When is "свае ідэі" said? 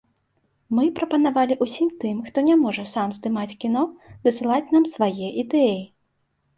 4.97-5.81